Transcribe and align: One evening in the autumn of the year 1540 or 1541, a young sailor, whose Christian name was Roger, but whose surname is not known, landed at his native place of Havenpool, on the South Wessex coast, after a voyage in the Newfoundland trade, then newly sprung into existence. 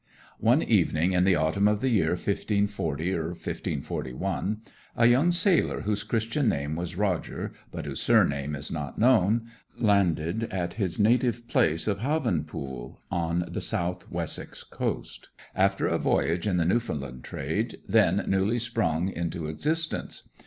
One 0.39 0.63
evening 0.63 1.13
in 1.13 1.25
the 1.25 1.35
autumn 1.35 1.67
of 1.67 1.79
the 1.79 1.89
year 1.89 2.13
1540 2.13 3.13
or 3.13 3.25
1541, 3.33 4.61
a 4.97 5.05
young 5.05 5.31
sailor, 5.31 5.81
whose 5.81 6.01
Christian 6.01 6.49
name 6.49 6.75
was 6.75 6.95
Roger, 6.97 7.53
but 7.71 7.85
whose 7.85 8.01
surname 8.01 8.55
is 8.55 8.71
not 8.71 8.97
known, 8.97 9.51
landed 9.77 10.45
at 10.45 10.73
his 10.73 10.97
native 10.97 11.47
place 11.47 11.87
of 11.87 11.99
Havenpool, 11.99 12.97
on 13.11 13.45
the 13.47 13.61
South 13.61 14.09
Wessex 14.09 14.63
coast, 14.63 15.29
after 15.53 15.85
a 15.85 15.99
voyage 15.99 16.47
in 16.47 16.57
the 16.57 16.65
Newfoundland 16.65 17.23
trade, 17.23 17.77
then 17.87 18.25
newly 18.27 18.57
sprung 18.57 19.07
into 19.07 19.45
existence. 19.45 20.27